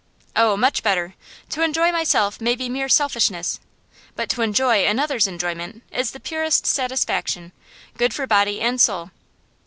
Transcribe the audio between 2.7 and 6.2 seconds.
selfishness, but to enjoy another's enjoyment is the